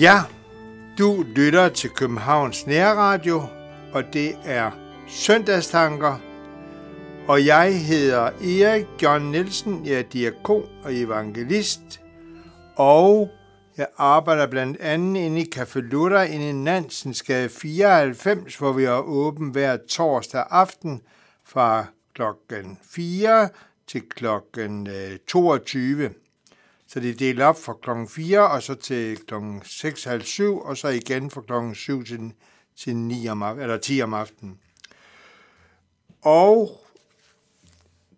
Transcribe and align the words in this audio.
Ja, 0.00 0.22
du 0.98 1.22
lytter 1.22 1.68
til 1.68 1.90
Københavns 1.90 2.66
Nærradio, 2.66 3.42
og 3.92 4.04
det 4.12 4.34
er 4.44 4.70
Søndagstanker. 5.08 6.20
Og 7.28 7.46
jeg 7.46 7.86
hedder 7.86 8.22
Erik 8.24 8.86
John 9.02 9.30
Nielsen, 9.30 9.86
jeg 9.86 9.98
er 9.98 10.02
diakon 10.02 10.64
og 10.84 10.94
evangelist, 10.94 12.00
og 12.74 13.30
jeg 13.76 13.86
arbejder 13.96 14.46
blandt 14.46 14.80
andet 14.80 15.20
inde 15.20 15.40
i 15.40 15.52
Café 15.56 15.80
Luther 15.80 16.22
inde 16.22 16.48
i 16.48 16.52
Nansensgade 16.52 17.48
94, 17.48 18.56
hvor 18.56 18.72
vi 18.72 18.84
har 18.84 19.00
åben 19.00 19.48
hver 19.48 19.76
torsdag 19.88 20.44
aften 20.50 21.02
fra 21.44 21.86
klokken 22.14 22.78
4 22.90 23.48
til 23.86 24.02
klokken 24.08 24.86
øh, 24.86 25.18
22. 25.28 26.10
Så 26.96 27.00
det 27.00 27.10
er 27.10 27.14
delt 27.14 27.40
op 27.40 27.58
fra 27.60 27.74
klokken 27.82 28.08
4 28.08 28.50
og 28.50 28.62
så 28.62 28.74
til 28.74 29.18
klokken 29.26 29.62
6.30 29.64 30.42
og 30.42 30.76
så 30.76 30.88
igen 30.88 31.30
fra 31.30 31.40
klokken 31.40 31.74
7 31.74 32.04
til, 32.04 32.32
til 32.76 32.96
9 32.96 33.28
om, 33.28 33.42
eller 33.42 33.76
10 33.76 34.02
om 34.02 34.14
aftenen. 34.14 34.58
Og 36.22 36.86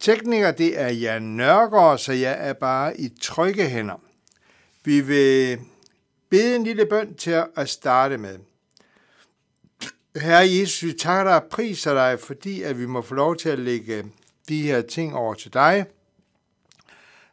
tekniker, 0.00 0.50
det 0.50 0.80
er 0.80 0.88
Jan 0.88 1.22
Nørgaard, 1.22 1.98
så 1.98 2.12
jeg 2.12 2.36
er 2.48 2.52
bare 2.52 3.00
i 3.00 3.08
trygge 3.20 3.68
hænder. 3.68 4.02
Vi 4.84 5.00
vil 5.00 5.58
bede 6.30 6.56
en 6.56 6.64
lille 6.64 6.86
bøn 6.86 7.14
til 7.14 7.44
at 7.56 7.68
starte 7.68 8.18
med. 8.18 8.38
Herre 10.16 10.48
Jesus, 10.50 10.82
vi 10.82 10.92
takker 10.92 11.32
dig 11.32 11.42
og 11.42 11.50
priser 11.50 11.94
dig, 11.94 12.20
fordi 12.20 12.62
at 12.62 12.78
vi 12.78 12.86
må 12.86 13.02
få 13.02 13.14
lov 13.14 13.36
til 13.36 13.48
at 13.48 13.58
lægge 13.58 14.04
de 14.48 14.62
her 14.62 14.82
ting 14.82 15.14
over 15.14 15.34
til 15.34 15.52
dig– 15.52 15.86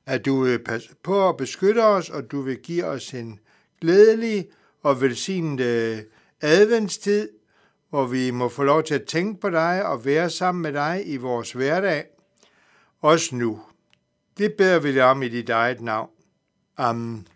at 0.05 0.25
du 0.25 0.43
vil 0.43 0.63
passe 0.63 0.89
på 1.03 1.29
at 1.29 1.37
beskytte 1.37 1.83
os, 1.83 2.09
og 2.09 2.31
du 2.31 2.41
vil 2.41 2.57
give 2.57 2.85
os 2.85 3.13
en 3.13 3.39
glædelig 3.81 4.47
og 4.83 5.01
velsignet 5.01 5.59
øh, 5.59 5.99
adventstid, 6.41 7.29
hvor 7.89 8.05
vi 8.05 8.31
må 8.31 8.49
få 8.49 8.63
lov 8.63 8.83
til 8.83 8.95
at 8.95 9.05
tænke 9.05 9.41
på 9.41 9.49
dig 9.49 9.85
og 9.85 10.05
være 10.05 10.29
sammen 10.29 10.61
med 10.61 10.73
dig 10.73 11.03
i 11.05 11.17
vores 11.17 11.51
hverdag, 11.51 12.05
også 13.01 13.35
nu. 13.35 13.61
Det 14.37 14.53
beder 14.53 14.79
vi 14.79 14.93
dig 14.93 15.03
om 15.03 15.23
i 15.23 15.29
dit 15.29 15.49
eget 15.49 15.81
navn. 15.81 16.09
Amen. 16.77 17.27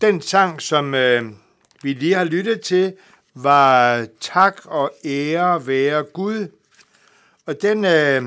Den 0.00 0.20
sang, 0.20 0.62
som 0.62 0.94
øh, 0.94 1.24
vi 1.82 1.92
lige 1.92 2.14
har 2.14 2.24
lyttet 2.24 2.60
til, 2.60 2.96
var 3.34 4.06
Tak 4.20 4.60
og 4.64 4.92
ære 5.04 5.66
være 5.66 6.02
Gud. 6.02 6.48
Og 7.46 7.62
den, 7.62 7.84
øh, 7.84 8.22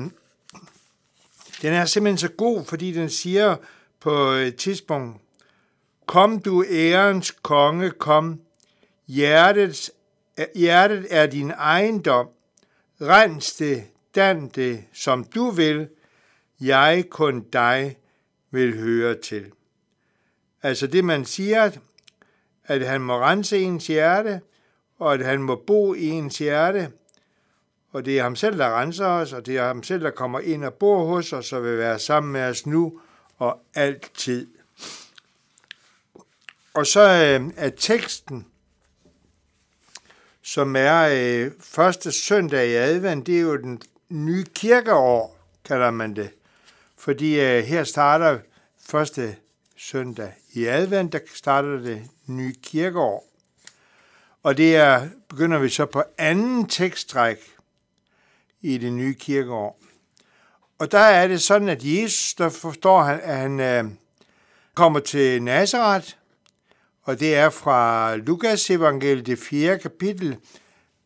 den 1.62 1.72
er 1.72 1.84
simpelthen 1.84 2.18
så 2.18 2.28
god, 2.28 2.64
fordi 2.64 2.92
den 2.92 3.10
siger 3.10 3.56
på 4.00 4.30
et 4.30 4.56
tidspunkt, 4.56 5.20
Kom 6.06 6.38
du 6.38 6.64
ærens 6.70 7.30
konge, 7.30 7.90
kom. 7.90 8.40
Hjertet, 9.06 9.90
hjertet 10.54 11.06
er 11.10 11.26
din 11.26 11.50
ejendom. 11.50 12.28
Rens 13.00 13.52
det, 13.54 13.84
dan 14.14 14.48
det, 14.48 14.84
som 14.92 15.24
du 15.24 15.50
vil, 15.50 15.88
jeg 16.60 17.04
kun 17.10 17.44
dig 17.52 17.96
vil 18.50 18.78
høre 18.78 19.20
til. 19.20 19.52
Altså 20.64 20.86
det, 20.86 21.04
man 21.04 21.24
siger, 21.24 21.70
at 22.64 22.86
han 22.86 23.00
må 23.00 23.18
rense 23.18 23.58
ens 23.58 23.86
hjerte, 23.86 24.40
og 24.98 25.14
at 25.14 25.24
han 25.24 25.42
må 25.42 25.62
bo 25.66 25.94
i 25.94 26.08
ens 26.08 26.38
hjerte, 26.38 26.92
og 27.92 28.04
det 28.04 28.18
er 28.18 28.22
ham 28.22 28.36
selv, 28.36 28.58
der 28.58 28.80
renser 28.80 29.06
os, 29.06 29.32
og 29.32 29.46
det 29.46 29.56
er 29.56 29.66
ham 29.66 29.82
selv, 29.82 30.02
der 30.02 30.10
kommer 30.10 30.40
ind 30.40 30.64
og 30.64 30.74
bor 30.74 31.04
hos 31.04 31.32
os, 31.32 31.52
og 31.52 31.64
vil 31.64 31.78
være 31.78 31.98
sammen 31.98 32.32
med 32.32 32.40
os 32.40 32.66
nu 32.66 33.00
og 33.38 33.60
altid. 33.74 34.46
Og 36.74 36.86
så 36.86 37.00
øh, 37.00 37.52
er 37.56 37.70
teksten, 37.70 38.46
som 40.42 40.76
er 40.76 41.08
øh, 41.12 41.50
første 41.60 42.12
søndag 42.12 42.68
i 42.68 42.74
advent, 42.74 43.26
det 43.26 43.36
er 43.36 43.40
jo 43.40 43.56
den 43.56 43.82
nye 44.08 44.44
kirkeår, 44.44 45.38
kalder 45.64 45.90
man 45.90 46.16
det. 46.16 46.30
Fordi 46.96 47.40
øh, 47.40 47.64
her 47.64 47.84
starter 47.84 48.38
første 48.78 49.36
søndag 49.84 50.32
i 50.52 50.64
advent, 50.64 51.12
der 51.12 51.18
starter 51.34 51.78
det 51.78 52.02
nye 52.26 52.54
kirkeår. 52.62 53.26
Og 54.42 54.56
det 54.56 54.76
er, 54.76 55.08
begynder 55.28 55.58
vi 55.58 55.68
så 55.68 55.86
på 55.86 56.02
anden 56.18 56.68
tekststræk 56.68 57.38
i 58.60 58.78
det 58.78 58.92
nye 58.92 59.14
kirkeår. 59.14 59.80
Og 60.78 60.92
der 60.92 60.98
er 60.98 61.28
det 61.28 61.42
sådan, 61.42 61.68
at 61.68 61.80
Jesus, 61.82 62.34
der 62.34 62.48
forstår 62.48 63.02
han, 63.02 63.20
at 63.22 63.36
han 63.36 63.60
øh, 63.60 63.84
kommer 64.74 65.00
til 65.00 65.42
Nazareth, 65.42 66.08
og 67.02 67.20
det 67.20 67.34
er 67.34 67.50
fra 67.50 68.16
Lukas 68.16 68.70
evangeliet, 68.70 69.26
det 69.26 69.38
4. 69.38 69.78
kapitel, 69.78 70.36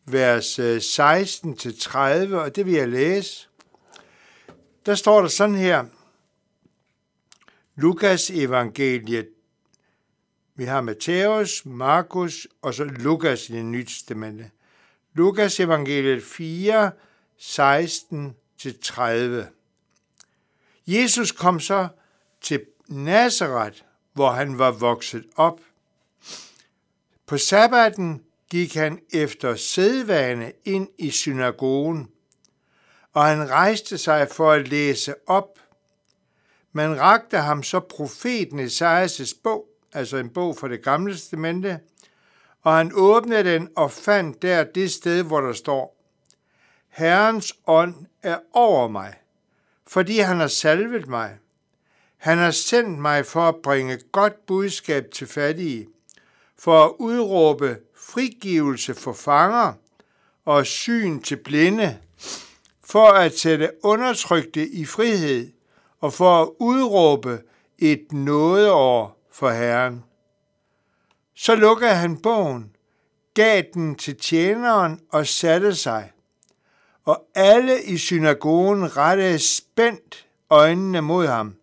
vers 0.05 0.59
øh, 0.59 0.77
16-30, 0.77 2.35
og 2.35 2.55
det 2.55 2.65
vil 2.65 2.73
jeg 2.73 2.89
læse. 2.89 3.47
Der 4.85 4.95
står 4.95 5.21
der 5.21 5.27
sådan 5.27 5.55
her, 5.55 5.85
Lukas 7.81 8.29
evangeliet, 8.29 9.29
vi 10.55 10.63
har 10.63 10.81
Matthæus, 10.81 11.65
Markus 11.65 12.47
og 12.61 12.73
så 12.73 12.83
Lukas 12.83 13.49
i 13.49 13.53
det 13.53 13.65
nye 13.65 13.85
testamente. 13.85 14.51
Lukas 15.13 15.59
evangeliet 15.59 16.23
4, 16.23 16.91
16-30. 17.37 19.45
Jesus 20.87 21.31
kom 21.31 21.59
så 21.59 21.87
til 22.41 22.65
Nazareth, 22.87 23.81
hvor 24.13 24.31
han 24.31 24.57
var 24.57 24.71
vokset 24.71 25.25
op. 25.35 25.59
På 27.25 27.37
sabbaten 27.37 28.23
gik 28.49 28.73
han 28.73 28.99
efter 29.13 29.55
sædvane 29.55 30.51
ind 30.65 30.87
i 30.97 31.11
synagogen, 31.11 32.07
og 33.13 33.25
han 33.25 33.49
rejste 33.49 33.97
sig 33.97 34.27
for 34.31 34.51
at 34.51 34.67
læse 34.67 35.15
op. 35.27 35.59
Man 36.71 36.99
rakte 36.99 37.37
ham 37.37 37.63
så 37.63 37.79
profeten 37.79 38.59
Esajas' 38.59 39.39
bog, 39.43 39.65
altså 39.93 40.17
en 40.17 40.29
bog 40.29 40.57
fra 40.57 40.67
det 40.67 40.83
gamle 40.83 41.13
testamente, 41.13 41.79
og 42.61 42.77
han 42.77 42.91
åbnede 42.93 43.43
den 43.43 43.69
og 43.75 43.91
fandt 43.91 44.41
der 44.41 44.63
det 44.63 44.91
sted, 44.91 45.23
hvor 45.23 45.41
der 45.41 45.53
står, 45.53 45.95
Herrens 46.89 47.53
ånd 47.67 47.95
er 48.23 48.39
over 48.53 48.87
mig, 48.87 49.13
fordi 49.87 50.19
han 50.19 50.39
har 50.39 50.47
salvet 50.47 51.07
mig. 51.07 51.37
Han 52.17 52.37
har 52.37 52.51
sendt 52.51 52.99
mig 52.99 53.25
for 53.25 53.47
at 53.47 53.55
bringe 53.63 53.99
godt 54.11 54.45
budskab 54.45 55.11
til 55.11 55.27
fattige, 55.27 55.87
for 56.57 56.85
at 56.85 56.91
udråbe 56.99 57.77
frigivelse 57.95 58.95
for 58.95 59.13
fanger 59.13 59.73
og 60.45 60.65
syn 60.65 61.21
til 61.21 61.35
blinde, 61.35 61.97
for 62.83 63.07
at 63.07 63.37
sætte 63.37 63.71
undertrykte 63.83 64.67
i 64.67 64.85
frihed 64.85 65.51
og 65.99 66.13
for 66.13 66.41
at 66.41 66.49
udråbe 66.59 67.41
et 67.79 68.11
nådeår 68.11 69.27
for 69.31 69.49
Herren. 69.49 70.03
Så 71.35 71.55
lukkede 71.55 71.95
han 71.95 72.21
bogen, 72.21 72.75
gav 73.33 73.63
den 73.73 73.95
til 73.95 74.17
tjeneren 74.17 74.99
og 75.11 75.27
satte 75.27 75.75
sig. 75.75 76.11
Og 77.05 77.25
alle 77.35 77.83
i 77.83 77.97
synagogen 77.97 78.97
rettede 78.97 79.39
spændt 79.39 80.27
øjnene 80.49 81.01
mod 81.01 81.27
ham. 81.27 81.55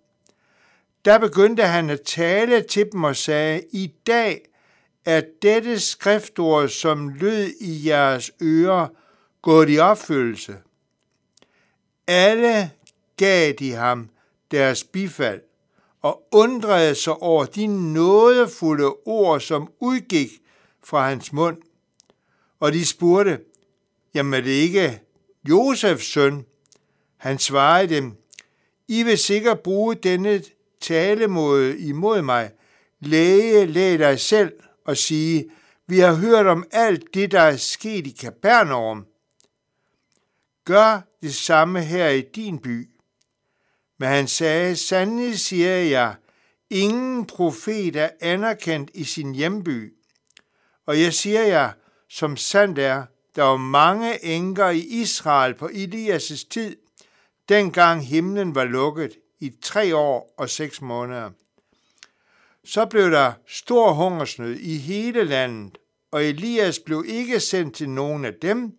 Der 1.05 1.19
begyndte 1.19 1.63
han 1.63 1.91
at 1.91 2.01
tale 2.01 2.63
til 2.63 2.93
dem 2.93 3.05
og 3.05 3.17
sagde, 3.17 3.63
I 3.73 3.95
dag 4.07 4.43
er 5.05 5.23
dette 5.43 5.81
skriftord, 5.81 6.69
som 6.69 7.09
lød 7.09 7.47
i 7.61 7.89
jeres 7.89 8.31
ører, 8.43 8.89
gået 9.43 9.71
i 9.71 9.79
opfyldelse. 9.79 10.57
Alle 12.07 12.71
gav 13.17 13.53
de 13.53 13.73
ham 13.73 14.09
deres 14.51 14.85
bifald 14.85 15.41
og 16.03 16.23
undrede 16.33 16.95
sig 16.95 17.13
over 17.13 17.45
de 17.45 17.67
nådefulde 17.67 18.95
ord, 19.05 19.41
som 19.41 19.73
udgik 19.81 20.31
fra 20.85 21.09
hans 21.09 21.33
mund. 21.33 21.57
Og 22.61 22.73
de 22.73 22.87
spurgte, 22.87 23.41
jamen 24.15 24.35
er 24.35 24.41
det 24.41 24.51
ikke 24.51 25.01
Josefs 25.49 26.07
søn? 26.13 26.45
Han 27.17 27.39
svarede 27.39 27.95
dem, 27.95 28.17
I 28.89 29.03
vil 29.03 29.19
sikkert 29.19 29.61
bruge 29.61 29.95
denne 29.95 30.43
talemåde 30.81 31.79
imod 31.79 32.23
mig. 32.23 32.51
Læge, 33.01 33.67
læg 33.67 33.99
dig 33.99 34.21
selv 34.21 34.53
og 34.85 34.97
sige, 34.97 35.51
vi 35.87 35.99
har 35.99 36.15
hørt 36.15 36.47
om 36.47 36.65
alt 36.71 37.15
det, 37.15 37.33
der 37.33 37.41
er 37.41 37.57
sket 37.57 38.07
i 38.07 38.11
Kapernaum. 38.11 39.07
Gør 40.65 41.01
det 41.23 41.35
samme 41.35 41.83
her 41.83 42.09
i 42.09 42.21
din 42.21 42.59
by. 42.59 42.91
Men 43.99 44.09
han 44.09 44.29
sagde, 44.29 44.77
sandelig 44.77 45.39
siger 45.39 45.77
jeg, 45.77 46.15
ingen 46.71 47.27
profet 47.27 47.97
er 47.97 48.11
anerkendt 48.21 48.91
i 48.95 49.05
sin 49.05 49.35
hjemby. 49.35 49.95
Og 50.87 51.01
jeg 51.01 51.15
siger 51.15 51.43
jer, 51.43 51.73
som 52.09 52.37
sandt 52.37 52.79
er, 52.79 53.05
der 53.37 53.43
var 53.43 53.57
mange 53.57 54.25
enker 54.25 54.69
i 54.69 54.79
Israel 54.79 55.55
på 55.55 55.67
Elias' 55.67 56.49
tid, 56.51 56.77
dengang 57.49 58.07
himlen 58.07 58.55
var 58.55 58.65
lukket 58.65 59.13
i 59.41 59.53
tre 59.63 59.97
år 59.97 60.35
og 60.39 60.51
seks 60.51 60.83
måneder. 60.83 61.31
Så 62.65 62.87
blev 62.87 63.11
der 63.11 63.33
stor 63.47 63.93
hungersnød 63.93 64.57
i 64.57 64.77
hele 64.77 65.25
landet, 65.25 65.79
og 66.11 66.25
Elias 66.25 66.79
blev 66.79 67.05
ikke 67.09 67.41
sendt 67.41 67.77
til 67.77 67.89
nogen 67.91 68.25
af 68.25 68.35
dem, 68.43 68.79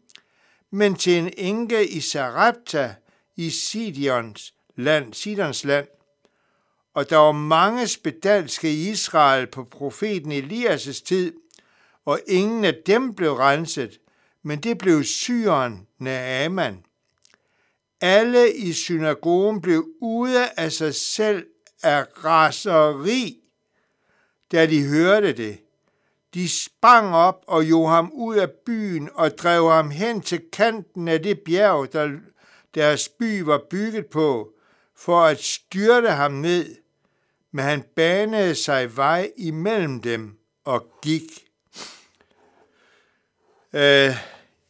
men 0.71 0.95
til 0.95 1.17
en 1.17 1.33
enke 1.37 1.87
i 1.87 1.99
Sarepta 1.99 2.95
i 3.35 3.49
Sidions, 3.49 4.53
land, 4.77 5.13
Sidons 5.13 5.63
land. 5.63 5.87
Og 6.93 7.09
der 7.09 7.17
var 7.17 7.31
mange 7.31 7.87
spedalske 7.87 8.73
i 8.73 8.89
Israel 8.89 9.47
på 9.47 9.63
profeten 9.63 10.31
Elias' 10.31 11.03
tid, 11.05 11.33
og 12.05 12.19
ingen 12.27 12.65
af 12.65 12.75
dem 12.85 13.13
blev 13.13 13.33
renset, 13.33 13.99
men 14.43 14.59
det 14.59 14.77
blev 14.77 15.03
syren 15.03 15.87
Naaman. 15.99 16.83
Alle 18.01 18.53
i 18.53 18.73
synagogen 18.73 19.61
blev 19.61 19.87
ude 20.01 20.49
af 20.57 20.71
sig 20.71 20.95
selv 20.95 21.45
af 21.83 22.05
raseri, 22.25 23.39
da 24.51 24.65
de 24.65 24.87
hørte 24.87 25.33
det. 25.33 25.57
De 26.33 26.49
sprang 26.49 27.15
op 27.15 27.43
og 27.47 27.69
jog 27.69 27.89
ham 27.89 28.11
ud 28.13 28.35
af 28.35 28.51
byen 28.65 29.09
og 29.13 29.37
drev 29.37 29.69
ham 29.69 29.89
hen 29.89 30.21
til 30.21 30.41
kanten 30.53 31.07
af 31.07 31.23
det 31.23 31.39
bjerg, 31.39 31.93
der 31.93 32.19
deres 32.75 33.09
by 33.09 33.41
var 33.41 33.61
bygget 33.69 34.05
på, 34.05 34.53
for 34.97 35.21
at 35.21 35.39
styrte 35.39 36.09
ham 36.09 36.31
ned. 36.31 36.75
Men 37.51 37.65
han 37.65 37.83
banede 37.95 38.55
sig 38.55 38.97
vej 38.97 39.31
imellem 39.37 40.01
dem 40.01 40.37
og 40.65 40.85
gik. 41.01 41.47
Øh, 43.73 44.15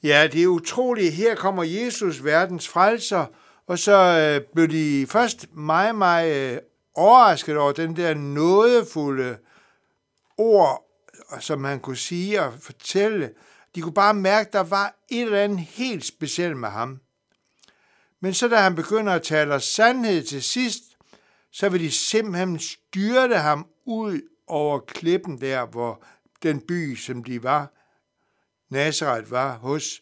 ja, 0.04 0.28
det 0.32 0.44
er 0.44 0.48
utroligt. 0.48 1.14
Her 1.14 1.36
kommer 1.36 1.64
Jesus, 1.64 2.24
verdens 2.24 2.68
frelser, 2.68 3.26
og 3.68 3.80
så 3.80 3.94
øh, 3.94 4.54
blev 4.54 4.68
de 4.68 5.08
først 5.10 5.56
meget, 5.56 5.96
meget 5.96 6.54
øh, 6.54 6.60
overrasket 6.96 7.58
over 7.58 7.72
den 7.72 7.96
der 7.96 8.14
nådefulde 8.14 9.38
ord, 10.38 10.84
som 11.40 11.64
han 11.64 11.80
kunne 11.80 11.98
sige 11.98 12.42
og 12.42 12.54
fortælle. 12.60 13.32
De 13.76 13.82
kunne 13.82 13.94
bare 13.94 14.14
mærke, 14.14 14.48
at 14.48 14.54
der 14.54 14.64
var 14.64 14.96
et 15.10 15.22
eller 15.22 15.40
andet 15.40 15.60
helt 15.60 16.06
specielt 16.06 16.58
med 16.58 16.70
ham. 16.70 17.00
Men 18.20 18.34
så 18.34 18.48
da 18.48 18.56
han 18.56 18.76
begynder 18.76 19.14
at 19.14 19.24
tale 19.24 19.60
sandhed 19.60 20.24
til 20.24 20.44
sidst, 20.44 20.84
så 21.52 21.70
vil 21.70 21.80
de 21.80 21.92
simpelthen 21.92 22.60
styrte 22.60 23.38
ham 23.38 23.68
ud 23.86 24.22
over 24.48 24.80
klippen 24.80 25.42
der, 25.42 25.66
hvor 25.66 26.04
den 26.44 26.62
by, 26.62 26.96
som 26.96 27.24
de 27.24 27.44
var, 27.44 27.74
Nazareth 28.70 29.32
var 29.32 29.58
hos, 29.58 30.02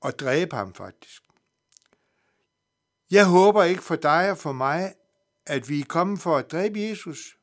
og 0.00 0.18
dræbe 0.18 0.56
ham 0.56 0.74
faktisk. 0.74 1.22
Jeg 3.10 3.26
håber 3.26 3.62
ikke 3.64 3.82
for 3.82 3.96
dig 3.96 4.30
og 4.30 4.38
for 4.38 4.52
mig, 4.52 4.94
at 5.46 5.68
vi 5.68 5.80
er 5.80 5.84
kommet 5.84 6.20
for 6.20 6.36
at 6.36 6.50
dræbe 6.52 6.80
Jesus, 6.80 7.38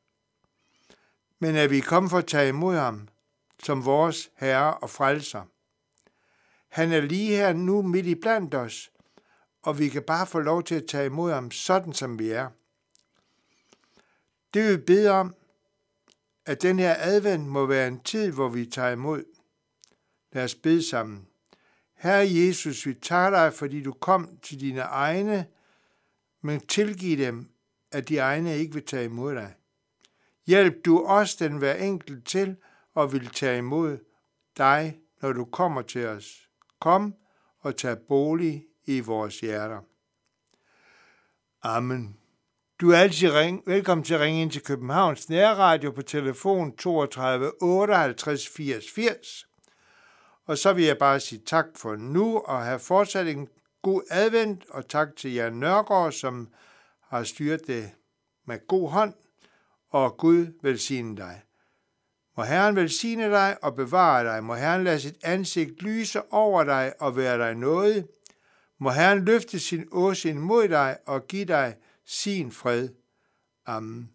men 1.38 1.56
at 1.56 1.70
vi 1.70 1.78
er 1.78 1.82
kommet 1.82 2.10
for 2.10 2.18
at 2.18 2.26
tage 2.26 2.48
imod 2.48 2.76
ham 2.76 3.08
som 3.62 3.84
vores 3.84 4.30
Herre 4.36 4.74
og 4.74 4.90
Frelser. 4.90 5.44
Han 6.68 6.92
er 6.92 7.00
lige 7.00 7.36
her 7.36 7.52
nu 7.52 7.82
midt 7.82 8.06
i 8.06 8.14
blandt 8.14 8.54
os, 8.54 8.90
og 9.62 9.78
vi 9.78 9.88
kan 9.88 10.02
bare 10.02 10.26
få 10.26 10.40
lov 10.40 10.62
til 10.62 10.74
at 10.74 10.86
tage 10.86 11.06
imod 11.06 11.32
ham 11.32 11.50
sådan, 11.50 11.92
som 11.92 12.18
vi 12.18 12.30
er. 12.30 12.48
Det 14.54 14.72
vi 14.72 14.76
bede 14.76 15.10
om, 15.10 15.34
at 16.46 16.62
den 16.62 16.78
her 16.78 16.96
advent 16.98 17.48
må 17.48 17.66
være 17.66 17.88
en 17.88 18.00
tid, 18.00 18.32
hvor 18.32 18.48
vi 18.48 18.66
tager 18.66 18.90
imod. 18.90 19.24
Lad 20.32 20.44
os 20.44 20.54
bede 20.54 20.88
sammen. 20.88 21.28
Herre 21.94 22.28
Jesus, 22.30 22.86
vi 22.86 22.94
takker 22.94 23.38
dig, 23.38 23.52
fordi 23.52 23.82
du 23.82 23.92
kom 23.92 24.38
til 24.42 24.60
dine 24.60 24.80
egne, 24.80 25.46
men 26.40 26.60
tilgiv 26.60 27.18
dem, 27.18 27.50
at 27.90 28.08
de 28.08 28.18
egne 28.18 28.58
ikke 28.58 28.74
vil 28.74 28.86
tage 28.86 29.04
imod 29.04 29.34
dig. 29.34 29.54
Hjælp 30.46 30.84
du 30.84 31.04
os 31.06 31.36
den 31.36 31.56
hver 31.56 31.74
enkelt 31.74 32.26
til 32.26 32.56
og 32.94 33.12
vil 33.12 33.26
tage 33.26 33.58
imod 33.58 33.98
dig, 34.56 34.98
når 35.22 35.32
du 35.32 35.44
kommer 35.44 35.82
til 35.82 36.06
os. 36.06 36.48
Kom 36.80 37.14
og 37.58 37.76
tag 37.76 37.98
bolig 37.98 38.66
i 38.84 39.00
vores 39.00 39.40
hjerter. 39.40 39.80
Amen. 41.62 42.16
Du 42.80 42.90
er 42.90 42.96
altid 42.96 43.32
ring, 43.32 43.62
velkommen 43.66 44.04
til 44.04 44.14
at 44.14 44.20
ringe 44.20 44.42
ind 44.42 44.50
til 44.50 44.62
Københavns 44.62 45.28
Nærradio 45.28 45.90
på 45.90 46.02
telefon 46.02 46.76
32 46.76 47.62
58 47.62 48.48
80 48.48 48.90
80. 48.90 49.46
Og 50.46 50.58
så 50.58 50.72
vil 50.72 50.84
jeg 50.84 50.98
bare 50.98 51.20
sige 51.20 51.42
tak 51.46 51.66
for 51.76 51.96
nu 51.96 52.38
og 52.38 52.64
have 52.64 52.78
fortsat 52.78 53.28
en 53.28 53.48
god 53.82 54.02
advent, 54.10 54.64
og 54.70 54.88
tak 54.88 55.08
til 55.16 55.32
Jan 55.32 55.52
Nørgaard, 55.52 56.12
som 56.12 56.48
har 57.00 57.24
styret 57.24 57.66
det 57.66 57.90
med 58.46 58.66
god 58.66 58.90
hånd, 58.90 59.14
og 59.90 60.16
Gud 60.16 60.46
velsigne 60.62 61.16
dig. 61.16 61.42
Må 62.36 62.42
Herren 62.42 62.76
velsigne 62.76 63.30
dig 63.30 63.56
og 63.62 63.74
bevare 63.74 64.24
dig. 64.24 64.44
Må 64.44 64.54
Herren 64.54 64.84
lade 64.84 65.00
sit 65.00 65.16
ansigt 65.22 65.82
lyse 65.82 66.32
over 66.32 66.64
dig 66.64 66.92
og 67.00 67.16
være 67.16 67.38
dig 67.38 67.54
noget. 67.54 68.08
Må 68.82 68.90
Herren 68.90 69.24
løfte 69.24 69.58
sin 69.58 69.88
åsyn 69.92 70.38
mod 70.38 70.68
dig 70.68 70.96
og 71.06 71.26
give 71.26 71.44
dig 71.44 71.76
sin 72.04 72.52
fred. 72.52 72.88
Amen. 73.66 74.10